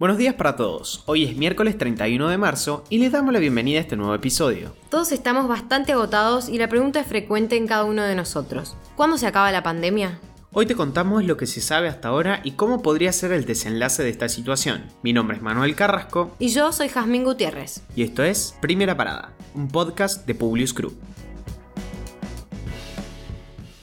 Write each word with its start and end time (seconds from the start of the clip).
Buenos 0.00 0.16
días 0.16 0.32
para 0.34 0.56
todos. 0.56 1.02
Hoy 1.04 1.24
es 1.24 1.36
miércoles 1.36 1.76
31 1.76 2.28
de 2.28 2.38
marzo 2.38 2.84
y 2.88 2.96
les 2.96 3.12
damos 3.12 3.34
la 3.34 3.38
bienvenida 3.38 3.76
a 3.76 3.82
este 3.82 3.98
nuevo 3.98 4.14
episodio. 4.14 4.74
Todos 4.88 5.12
estamos 5.12 5.46
bastante 5.46 5.92
agotados 5.92 6.48
y 6.48 6.56
la 6.56 6.70
pregunta 6.70 7.00
es 7.00 7.06
frecuente 7.06 7.58
en 7.58 7.66
cada 7.66 7.84
uno 7.84 8.02
de 8.02 8.14
nosotros. 8.14 8.78
¿Cuándo 8.96 9.18
se 9.18 9.26
acaba 9.26 9.52
la 9.52 9.62
pandemia? 9.62 10.18
Hoy 10.52 10.64
te 10.64 10.74
contamos 10.74 11.24
lo 11.24 11.36
que 11.36 11.46
se 11.46 11.60
sabe 11.60 11.88
hasta 11.88 12.08
ahora 12.08 12.40
y 12.44 12.52
cómo 12.52 12.80
podría 12.80 13.12
ser 13.12 13.32
el 13.32 13.44
desenlace 13.44 14.02
de 14.02 14.08
esta 14.08 14.30
situación. 14.30 14.86
Mi 15.02 15.12
nombre 15.12 15.36
es 15.36 15.42
Manuel 15.42 15.76
Carrasco. 15.76 16.34
Y 16.38 16.48
yo 16.48 16.72
soy 16.72 16.88
Jazmín 16.88 17.24
Gutiérrez. 17.24 17.82
Y 17.94 18.02
esto 18.02 18.24
es 18.24 18.56
Primera 18.62 18.96
Parada, 18.96 19.34
un 19.54 19.68
podcast 19.68 20.26
de 20.26 20.34
Publius 20.34 20.74
Group. 20.74 20.98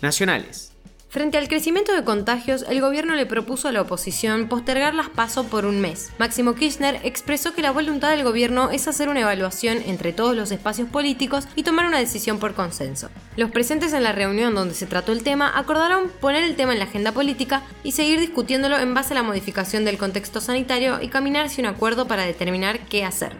Nacionales. 0.02 0.77
Frente 1.10 1.38
al 1.38 1.48
crecimiento 1.48 1.94
de 1.94 2.04
contagios, 2.04 2.66
el 2.68 2.82
gobierno 2.82 3.16
le 3.16 3.26
propuso 3.26 3.70
a 3.70 3.72
la 3.72 3.82
oposición 3.82 4.50
postergar 4.50 4.94
las 4.94 5.08
pasos 5.08 5.46
por 5.46 5.66
un 5.66 5.80
mes. 5.80 6.12
Máximo 6.20 6.54
Kirchner 6.54 7.00
expresó 7.04 7.54
que 7.54 7.62
la 7.62 7.72
voluntad 7.72 8.10
del 8.10 8.26
gobierno 8.26 8.72
es 8.72 8.90
hacer 8.90 9.08
una 9.08 9.22
evaluación 9.22 9.78
entre 9.86 10.12
todos 10.12 10.36
los 10.36 10.52
espacios 10.52 10.90
políticos 10.90 11.48
y 11.56 11.64
tomar 11.64 11.86
una 11.86 11.98
decisión 11.98 12.40
por 12.40 12.56
consenso. 12.56 13.10
Los 13.38 13.52
presentes 13.52 13.94
en 13.94 14.04
la 14.04 14.12
reunión 14.12 14.54
donde 14.54 14.76
se 14.76 14.86
trató 14.86 15.14
el 15.14 15.24
tema 15.24 15.58
acordaron 15.58 16.10
poner 16.10 16.44
el 16.44 16.58
tema 16.58 16.74
en 16.74 16.80
la 16.80 16.86
agenda 16.86 17.14
política 17.14 17.64
y 17.84 17.94
seguir 17.94 18.20
discutiéndolo 18.20 18.78
en 18.78 18.94
base 18.94 19.14
a 19.14 19.16
la 19.16 19.24
modificación 19.24 19.86
del 19.86 19.98
contexto 19.98 20.42
sanitario 20.42 21.02
y 21.02 21.08
caminar 21.08 21.46
hacia 21.46 21.62
un 21.62 21.74
acuerdo 21.74 22.08
para 22.08 22.26
determinar 22.26 22.80
qué 22.90 23.06
hacer. 23.06 23.32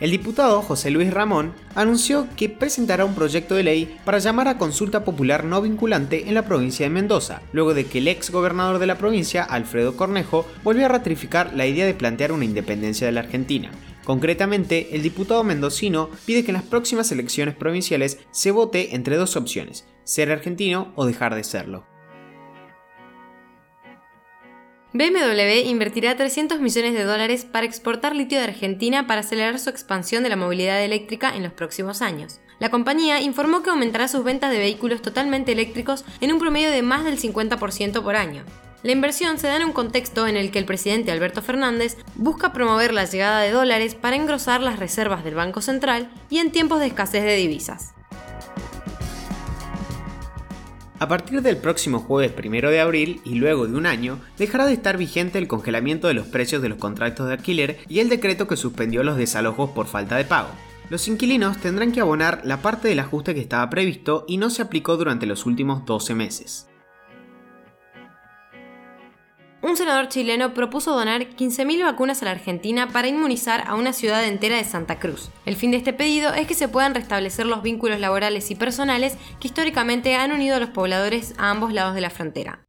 El 0.00 0.10
diputado 0.10 0.62
José 0.62 0.90
Luis 0.90 1.12
Ramón 1.12 1.52
anunció 1.74 2.26
que 2.36 2.48
presentará 2.48 3.04
un 3.04 3.14
proyecto 3.14 3.54
de 3.54 3.62
ley 3.62 3.98
para 4.04 4.18
llamar 4.18 4.48
a 4.48 4.58
consulta 4.58 5.04
popular 5.04 5.44
no 5.44 5.60
vinculante 5.60 6.26
en 6.26 6.34
la 6.34 6.46
provincia 6.46 6.86
de 6.86 6.90
Mendoza, 6.90 7.42
luego 7.52 7.74
de 7.74 7.84
que 7.84 7.98
el 7.98 8.08
ex 8.08 8.30
gobernador 8.30 8.78
de 8.78 8.86
la 8.86 8.98
provincia, 8.98 9.42
Alfredo 9.42 9.96
Cornejo, 9.96 10.46
volvió 10.64 10.86
a 10.86 10.88
ratificar 10.88 11.52
la 11.54 11.66
idea 11.66 11.86
de 11.86 11.94
plantear 11.94 12.32
una 12.32 12.46
independencia 12.46 13.06
de 13.06 13.12
la 13.12 13.20
Argentina. 13.20 13.70
Concretamente, 14.04 14.96
el 14.96 15.02
diputado 15.02 15.44
mendocino 15.44 16.08
pide 16.24 16.42
que 16.42 16.50
en 16.50 16.56
las 16.56 16.64
próximas 16.64 17.12
elecciones 17.12 17.54
provinciales 17.54 18.18
se 18.30 18.50
vote 18.50 18.94
entre 18.96 19.16
dos 19.16 19.36
opciones, 19.36 19.86
ser 20.04 20.32
argentino 20.32 20.92
o 20.96 21.04
dejar 21.04 21.34
de 21.34 21.44
serlo. 21.44 21.89
BMW 24.92 25.68
invertirá 25.68 26.16
300 26.16 26.58
millones 26.58 26.94
de 26.94 27.04
dólares 27.04 27.44
para 27.44 27.64
exportar 27.64 28.16
litio 28.16 28.38
de 28.38 28.44
Argentina 28.44 29.06
para 29.06 29.20
acelerar 29.20 29.60
su 29.60 29.70
expansión 29.70 30.24
de 30.24 30.30
la 30.30 30.36
movilidad 30.36 30.82
eléctrica 30.82 31.36
en 31.36 31.44
los 31.44 31.52
próximos 31.52 32.02
años. 32.02 32.40
La 32.58 32.70
compañía 32.70 33.20
informó 33.20 33.62
que 33.62 33.70
aumentará 33.70 34.08
sus 34.08 34.24
ventas 34.24 34.50
de 34.50 34.58
vehículos 34.58 35.00
totalmente 35.00 35.52
eléctricos 35.52 36.04
en 36.20 36.32
un 36.32 36.40
promedio 36.40 36.72
de 36.72 36.82
más 36.82 37.04
del 37.04 37.20
50% 37.20 38.02
por 38.02 38.16
año. 38.16 38.42
La 38.82 38.90
inversión 38.90 39.38
se 39.38 39.46
da 39.46 39.58
en 39.58 39.64
un 39.64 39.72
contexto 39.72 40.26
en 40.26 40.36
el 40.36 40.50
que 40.50 40.58
el 40.58 40.64
presidente 40.64 41.12
Alberto 41.12 41.40
Fernández 41.40 41.96
busca 42.16 42.52
promover 42.52 42.92
la 42.92 43.04
llegada 43.04 43.42
de 43.42 43.52
dólares 43.52 43.94
para 43.94 44.16
engrosar 44.16 44.60
las 44.60 44.80
reservas 44.80 45.22
del 45.22 45.36
Banco 45.36 45.60
Central 45.60 46.10
y 46.30 46.38
en 46.38 46.50
tiempos 46.50 46.80
de 46.80 46.86
escasez 46.86 47.22
de 47.22 47.36
divisas. 47.36 47.94
A 51.00 51.08
partir 51.08 51.40
del 51.40 51.56
próximo 51.56 52.00
jueves 52.00 52.34
1 52.36 52.68
de 52.68 52.78
abril 52.78 53.22
y 53.24 53.36
luego 53.36 53.66
de 53.66 53.74
un 53.74 53.86
año, 53.86 54.20
dejará 54.36 54.66
de 54.66 54.74
estar 54.74 54.98
vigente 54.98 55.38
el 55.38 55.48
congelamiento 55.48 56.08
de 56.08 56.14
los 56.14 56.26
precios 56.26 56.60
de 56.60 56.68
los 56.68 56.76
contratos 56.76 57.26
de 57.26 57.32
alquiler 57.32 57.78
y 57.88 58.00
el 58.00 58.10
decreto 58.10 58.46
que 58.46 58.58
suspendió 58.58 59.02
los 59.02 59.16
desalojos 59.16 59.70
por 59.70 59.86
falta 59.86 60.18
de 60.18 60.26
pago. 60.26 60.50
Los 60.90 61.08
inquilinos 61.08 61.56
tendrán 61.56 61.92
que 61.92 62.00
abonar 62.00 62.42
la 62.44 62.60
parte 62.60 62.88
del 62.88 63.00
ajuste 63.00 63.34
que 63.34 63.40
estaba 63.40 63.70
previsto 63.70 64.26
y 64.28 64.36
no 64.36 64.50
se 64.50 64.60
aplicó 64.60 64.98
durante 64.98 65.24
los 65.24 65.46
últimos 65.46 65.86
12 65.86 66.14
meses 66.14 66.69
un 69.62 69.76
senador 69.76 70.08
chileno 70.08 70.54
propuso 70.54 70.94
donar 70.94 71.36
15.000 71.36 71.84
vacunas 71.84 72.22
a 72.22 72.24
la 72.24 72.30
Argentina 72.30 72.88
para 72.88 73.08
inmunizar 73.08 73.64
a 73.66 73.74
una 73.74 73.92
ciudad 73.92 74.26
entera 74.26 74.56
de 74.56 74.64
Santa 74.64 74.98
Cruz. 74.98 75.30
El 75.44 75.56
fin 75.56 75.70
de 75.70 75.76
este 75.76 75.92
pedido 75.92 76.32
es 76.32 76.46
que 76.46 76.54
se 76.54 76.68
puedan 76.68 76.94
restablecer 76.94 77.46
los 77.46 77.62
vínculos 77.62 78.00
laborales 78.00 78.50
y 78.50 78.54
personales 78.54 79.16
que 79.38 79.48
históricamente 79.48 80.14
han 80.14 80.32
unido 80.32 80.56
a 80.56 80.60
los 80.60 80.70
pobladores 80.70 81.34
a 81.36 81.50
ambos 81.50 81.72
lados 81.72 81.94
de 81.94 82.00
la 82.00 82.10
frontera. 82.10 82.64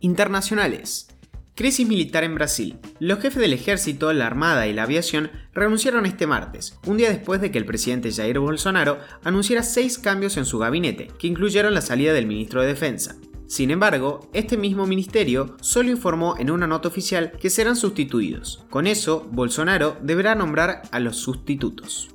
Internacionales. 0.00 1.08
Crisis 1.54 1.88
militar 1.88 2.22
en 2.22 2.36
Brasil. 2.36 2.78
Los 3.00 3.18
jefes 3.18 3.40
del 3.40 3.52
ejército, 3.52 4.12
la 4.12 4.28
armada 4.28 4.68
y 4.68 4.72
la 4.72 4.84
aviación 4.84 5.32
renunciaron 5.52 6.06
este 6.06 6.28
martes, 6.28 6.78
un 6.86 6.98
día 6.98 7.08
después 7.08 7.40
de 7.40 7.50
que 7.50 7.58
el 7.58 7.64
presidente 7.64 8.12
Jair 8.12 8.38
Bolsonaro 8.38 9.00
anunciara 9.24 9.64
seis 9.64 9.98
cambios 9.98 10.36
en 10.36 10.44
su 10.44 10.58
gabinete, 10.58 11.08
que 11.18 11.26
incluyeron 11.26 11.74
la 11.74 11.80
salida 11.80 12.12
del 12.12 12.26
ministro 12.26 12.60
de 12.60 12.68
Defensa. 12.68 13.16
Sin 13.48 13.70
embargo, 13.70 14.28
este 14.34 14.58
mismo 14.58 14.86
ministerio 14.86 15.56
solo 15.62 15.90
informó 15.90 16.36
en 16.38 16.50
una 16.50 16.66
nota 16.66 16.86
oficial 16.86 17.32
que 17.40 17.48
serán 17.48 17.76
sustituidos. 17.76 18.62
Con 18.68 18.86
eso, 18.86 19.26
Bolsonaro 19.32 19.96
deberá 20.02 20.34
nombrar 20.34 20.82
a 20.92 21.00
los 21.00 21.16
sustitutos. 21.16 22.10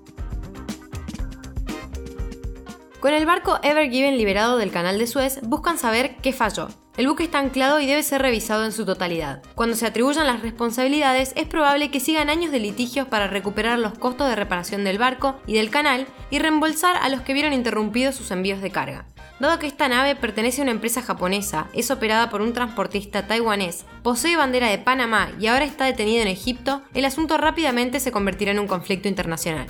Con 3.00 3.14
el 3.14 3.26
barco 3.26 3.60
Ever 3.64 3.90
Given 3.90 4.16
liberado 4.16 4.58
del 4.58 4.72
canal 4.72 5.00
de 5.00 5.08
Suez, 5.08 5.40
buscan 5.42 5.80
saber 5.80 6.18
qué 6.22 6.34
falló. 6.34 6.68
El 6.98 7.08
buque 7.08 7.24
está 7.24 7.40
anclado 7.40 7.80
y 7.80 7.88
debe 7.88 8.04
ser 8.04 8.22
revisado 8.22 8.64
en 8.64 8.72
su 8.72 8.86
totalidad. 8.86 9.42
Cuando 9.56 9.76
se 9.76 9.88
atribuyan 9.88 10.28
las 10.28 10.44
responsabilidades, 10.44 11.34
es 11.36 11.48
probable 11.48 11.90
que 11.90 12.00
sigan 12.00 12.30
años 12.30 12.52
de 12.52 12.60
litigios 12.60 13.08
para 13.08 13.26
recuperar 13.26 13.80
los 13.80 13.98
costos 13.98 14.30
de 14.30 14.36
reparación 14.36 14.84
del 14.84 15.00
barco 15.00 15.36
y 15.48 15.56
del 15.56 15.72
canal 15.72 16.06
y 16.30 16.38
reembolsar 16.38 16.96
a 16.98 17.10
los 17.10 17.22
que 17.22 17.34
vieron 17.34 17.54
interrumpidos 17.54 18.14
sus 18.14 18.30
envíos 18.30 18.62
de 18.62 18.70
carga. 18.70 19.08
Dado 19.44 19.60
que 19.60 19.68
esta 19.68 19.90
nave 19.90 20.16
pertenece 20.16 20.62
a 20.62 20.64
una 20.64 20.72
empresa 20.72 21.02
japonesa, 21.02 21.68
es 21.74 21.92
operada 21.92 22.30
por 22.30 22.42
un 22.42 22.54
transportista 22.54 23.28
taiwanés, 23.28 23.84
posee 24.02 24.38
bandera 24.38 24.70
de 24.70 24.78
Panamá 24.78 25.34
y 25.38 25.48
ahora 25.48 25.66
está 25.66 25.84
detenido 25.84 26.22
en 26.22 26.30
Egipto, 26.30 26.82
el 26.94 27.04
asunto 27.04 27.38
rápidamente 27.38 28.00
se 28.00 28.14
convertirá 28.14 28.52
en 28.52 28.60
un 28.60 28.68
conflicto 28.68 29.10
internacional. 29.10 29.68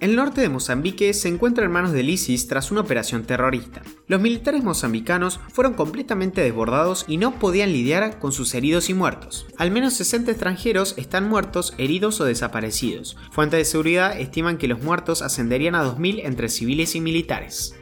El 0.00 0.16
norte 0.16 0.40
de 0.40 0.48
Mozambique 0.48 1.12
se 1.12 1.28
encuentra 1.28 1.66
en 1.66 1.72
manos 1.72 1.92
del 1.92 2.08
ISIS 2.08 2.48
tras 2.48 2.70
una 2.70 2.80
operación 2.80 3.24
terrorista. 3.24 3.82
Los 4.06 4.18
militares 4.18 4.64
mozambicanos 4.64 5.40
fueron 5.52 5.74
completamente 5.74 6.40
desbordados 6.40 7.04
y 7.06 7.18
no 7.18 7.38
podían 7.38 7.70
lidiar 7.70 8.18
con 8.18 8.32
sus 8.32 8.54
heridos 8.54 8.88
y 8.88 8.94
muertos. 8.94 9.46
Al 9.58 9.70
menos 9.70 9.92
60 9.92 10.30
extranjeros 10.30 10.94
están 10.96 11.28
muertos, 11.28 11.74
heridos 11.76 12.18
o 12.22 12.24
desaparecidos. 12.24 13.18
Fuentes 13.30 13.58
de 13.58 13.64
seguridad 13.66 14.18
estiman 14.18 14.56
que 14.56 14.68
los 14.68 14.82
muertos 14.82 15.20
ascenderían 15.20 15.74
a 15.74 15.84
2.000 15.84 16.22
entre 16.24 16.48
civiles 16.48 16.94
y 16.94 17.02
militares. 17.02 17.74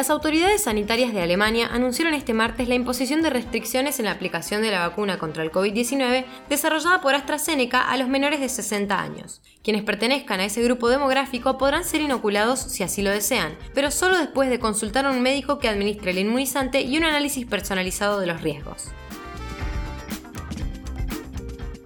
Las 0.00 0.08
autoridades 0.08 0.62
sanitarias 0.62 1.12
de 1.12 1.20
Alemania 1.20 1.68
anunciaron 1.70 2.14
este 2.14 2.32
martes 2.32 2.68
la 2.68 2.74
imposición 2.74 3.20
de 3.20 3.28
restricciones 3.28 3.98
en 3.98 4.06
la 4.06 4.12
aplicación 4.12 4.62
de 4.62 4.70
la 4.70 4.88
vacuna 4.88 5.18
contra 5.18 5.42
el 5.42 5.52
COVID-19 5.52 6.24
desarrollada 6.48 7.02
por 7.02 7.14
AstraZeneca 7.14 7.82
a 7.82 7.98
los 7.98 8.08
menores 8.08 8.40
de 8.40 8.48
60 8.48 8.98
años. 8.98 9.42
Quienes 9.62 9.82
pertenezcan 9.82 10.40
a 10.40 10.46
ese 10.46 10.62
grupo 10.62 10.88
demográfico 10.88 11.58
podrán 11.58 11.84
ser 11.84 12.00
inoculados 12.00 12.60
si 12.60 12.82
así 12.82 13.02
lo 13.02 13.10
desean, 13.10 13.58
pero 13.74 13.90
solo 13.90 14.16
después 14.16 14.48
de 14.48 14.58
consultar 14.58 15.04
a 15.04 15.10
un 15.10 15.20
médico 15.20 15.58
que 15.58 15.68
administre 15.68 16.12
el 16.12 16.20
inmunizante 16.20 16.80
y 16.80 16.96
un 16.96 17.04
análisis 17.04 17.44
personalizado 17.44 18.20
de 18.20 18.26
los 18.26 18.40
riesgos. 18.40 18.86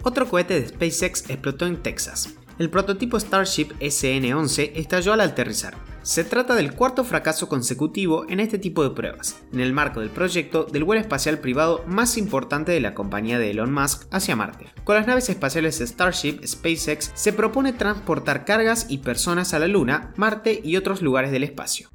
Otro 0.04 0.28
cohete 0.28 0.60
de 0.60 0.68
SpaceX 0.68 1.28
explotó 1.30 1.66
en 1.66 1.82
Texas. 1.82 2.32
El 2.60 2.70
prototipo 2.70 3.18
Starship 3.18 3.72
SN-11 3.80 4.70
estalló 4.76 5.14
al 5.14 5.20
aterrizar. 5.20 5.93
Se 6.04 6.22
trata 6.22 6.54
del 6.54 6.74
cuarto 6.74 7.02
fracaso 7.02 7.48
consecutivo 7.48 8.26
en 8.28 8.38
este 8.38 8.58
tipo 8.58 8.82
de 8.82 8.90
pruebas, 8.90 9.42
en 9.54 9.60
el 9.60 9.72
marco 9.72 10.00
del 10.00 10.10
proyecto 10.10 10.64
del 10.64 10.84
vuelo 10.84 11.00
espacial 11.00 11.38
privado 11.38 11.82
más 11.86 12.18
importante 12.18 12.72
de 12.72 12.80
la 12.80 12.92
compañía 12.92 13.38
de 13.38 13.50
Elon 13.50 13.72
Musk 13.72 14.06
hacia 14.10 14.36
Marte. 14.36 14.66
Con 14.84 14.96
las 14.96 15.06
naves 15.06 15.30
espaciales 15.30 15.78
Starship, 15.78 16.44
SpaceX 16.44 17.10
se 17.14 17.32
propone 17.32 17.72
transportar 17.72 18.44
cargas 18.44 18.84
y 18.90 18.98
personas 18.98 19.54
a 19.54 19.58
la 19.58 19.66
Luna, 19.66 20.12
Marte 20.16 20.60
y 20.62 20.76
otros 20.76 21.00
lugares 21.00 21.32
del 21.32 21.42
espacio. 21.42 21.88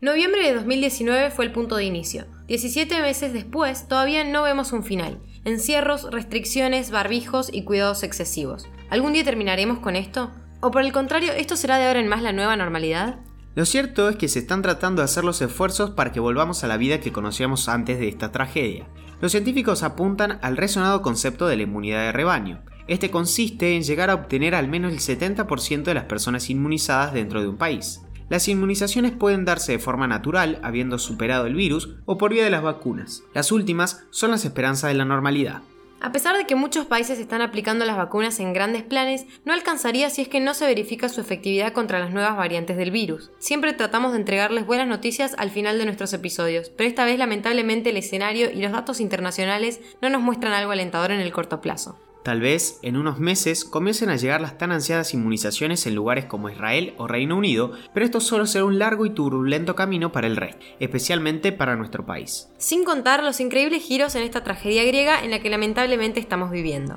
Noviembre 0.00 0.42
de 0.42 0.54
2019 0.54 1.30
fue 1.30 1.44
el 1.44 1.52
punto 1.52 1.76
de 1.76 1.84
inicio. 1.84 2.26
17 2.48 3.02
meses 3.02 3.32
después, 3.32 3.86
todavía 3.86 4.24
no 4.24 4.42
vemos 4.42 4.72
un 4.72 4.82
final. 4.82 5.20
Encierros, 5.44 6.10
restricciones, 6.10 6.90
barbijos 6.90 7.50
y 7.52 7.62
cuidados 7.62 8.02
excesivos. 8.02 8.66
¿Algún 8.90 9.12
día 9.12 9.22
terminaremos 9.22 9.78
con 9.78 9.94
esto? 9.94 10.32
¿O 10.64 10.70
por 10.70 10.80
el 10.80 10.92
contrario, 10.92 11.32
esto 11.32 11.58
será 11.58 11.76
de 11.76 11.86
ahora 11.86 12.00
en 12.00 12.08
más 12.08 12.22
la 12.22 12.32
nueva 12.32 12.56
normalidad? 12.56 13.18
Lo 13.54 13.66
cierto 13.66 14.08
es 14.08 14.16
que 14.16 14.28
se 14.28 14.38
están 14.38 14.62
tratando 14.62 15.02
de 15.02 15.04
hacer 15.04 15.22
los 15.22 15.42
esfuerzos 15.42 15.90
para 15.90 16.10
que 16.10 16.20
volvamos 16.20 16.64
a 16.64 16.68
la 16.68 16.78
vida 16.78 17.00
que 17.00 17.12
conocíamos 17.12 17.68
antes 17.68 17.98
de 17.98 18.08
esta 18.08 18.32
tragedia. 18.32 18.86
Los 19.20 19.32
científicos 19.32 19.82
apuntan 19.82 20.38
al 20.40 20.56
resonado 20.56 21.02
concepto 21.02 21.46
de 21.46 21.56
la 21.56 21.64
inmunidad 21.64 22.04
de 22.04 22.12
rebaño. 22.12 22.62
Este 22.88 23.10
consiste 23.10 23.76
en 23.76 23.82
llegar 23.82 24.08
a 24.08 24.14
obtener 24.14 24.54
al 24.54 24.68
menos 24.68 24.90
el 24.94 25.00
70% 25.00 25.82
de 25.82 25.92
las 25.92 26.04
personas 26.04 26.48
inmunizadas 26.48 27.12
dentro 27.12 27.42
de 27.42 27.48
un 27.48 27.58
país. 27.58 28.00
Las 28.30 28.48
inmunizaciones 28.48 29.12
pueden 29.12 29.44
darse 29.44 29.72
de 29.72 29.78
forma 29.78 30.06
natural, 30.06 30.60
habiendo 30.62 30.98
superado 30.98 31.44
el 31.44 31.56
virus, 31.56 31.96
o 32.06 32.16
por 32.16 32.32
vía 32.32 32.42
de 32.42 32.48
las 32.48 32.62
vacunas. 32.62 33.22
Las 33.34 33.52
últimas 33.52 34.06
son 34.08 34.30
las 34.30 34.46
esperanzas 34.46 34.88
de 34.88 34.94
la 34.94 35.04
normalidad. 35.04 35.60
A 36.04 36.12
pesar 36.12 36.36
de 36.36 36.44
que 36.44 36.54
muchos 36.54 36.84
países 36.84 37.18
están 37.18 37.40
aplicando 37.40 37.86
las 37.86 37.96
vacunas 37.96 38.38
en 38.38 38.52
grandes 38.52 38.82
planes, 38.82 39.24
no 39.46 39.54
alcanzaría 39.54 40.10
si 40.10 40.20
es 40.20 40.28
que 40.28 40.38
no 40.38 40.52
se 40.52 40.66
verifica 40.66 41.08
su 41.08 41.22
efectividad 41.22 41.72
contra 41.72 41.98
las 41.98 42.10
nuevas 42.10 42.36
variantes 42.36 42.76
del 42.76 42.90
virus. 42.90 43.30
Siempre 43.38 43.72
tratamos 43.72 44.12
de 44.12 44.18
entregarles 44.18 44.66
buenas 44.66 44.86
noticias 44.86 45.34
al 45.38 45.48
final 45.48 45.78
de 45.78 45.86
nuestros 45.86 46.12
episodios, 46.12 46.68
pero 46.68 46.90
esta 46.90 47.06
vez 47.06 47.18
lamentablemente 47.18 47.88
el 47.88 47.96
escenario 47.96 48.50
y 48.50 48.60
los 48.60 48.72
datos 48.72 49.00
internacionales 49.00 49.80
no 50.02 50.10
nos 50.10 50.20
muestran 50.20 50.52
algo 50.52 50.72
alentador 50.72 51.10
en 51.10 51.20
el 51.20 51.32
corto 51.32 51.62
plazo. 51.62 51.98
Tal 52.24 52.40
vez 52.40 52.78
en 52.80 52.96
unos 52.96 53.18
meses 53.18 53.66
comiencen 53.66 54.08
a 54.08 54.16
llegar 54.16 54.40
las 54.40 54.56
tan 54.56 54.72
ansiadas 54.72 55.12
inmunizaciones 55.12 55.86
en 55.86 55.94
lugares 55.94 56.24
como 56.24 56.48
Israel 56.48 56.94
o 56.96 57.06
Reino 57.06 57.36
Unido, 57.36 57.72
pero 57.92 58.06
esto 58.06 58.18
solo 58.18 58.46
será 58.46 58.64
un 58.64 58.78
largo 58.78 59.04
y 59.04 59.10
turbulento 59.10 59.76
camino 59.76 60.10
para 60.10 60.26
el 60.26 60.36
rey, 60.36 60.54
especialmente 60.80 61.52
para 61.52 61.76
nuestro 61.76 62.06
país. 62.06 62.48
Sin 62.56 62.82
contar 62.82 63.22
los 63.22 63.40
increíbles 63.40 63.82
giros 63.82 64.14
en 64.14 64.22
esta 64.22 64.42
tragedia 64.42 64.84
griega 64.84 65.22
en 65.22 65.30
la 65.32 65.40
que 65.40 65.50
lamentablemente 65.50 66.18
estamos 66.18 66.50
viviendo. 66.50 66.96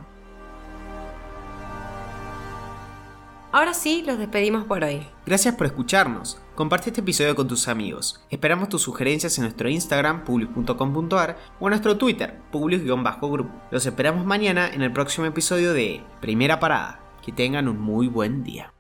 Ahora 3.58 3.74
sí, 3.74 4.04
los 4.06 4.20
despedimos 4.20 4.66
por 4.66 4.84
hoy. 4.84 5.02
Gracias 5.26 5.56
por 5.56 5.66
escucharnos. 5.66 6.40
Comparte 6.54 6.92
este 6.92 7.02
episodio 7.02 7.36
con 7.36 7.48
tus 7.48 7.68
amigos. 7.68 8.24
Esperamos 8.30 8.70
tus 8.70 8.84
sugerencias 8.84 9.36
en 9.40 9.46
nuestro 9.46 9.68
Instagram, 9.68 10.26
public.com.ar 10.26 11.40
o 11.60 11.66
en 11.66 11.70
nuestro 11.72 11.98
Twitter, 11.98 12.40
public-group. 12.52 13.50
Los 13.72 13.88
esperamos 13.88 14.28
mañana 14.28 14.70
en 14.72 14.84
el 14.84 14.94
próximo 14.94 15.26
episodio 15.26 15.74
de 15.74 16.04
Primera 16.22 16.60
Parada. 16.60 17.00
Que 17.26 17.32
tengan 17.32 17.68
un 17.68 17.80
muy 17.82 18.08
buen 18.08 18.44
día. 18.44 18.72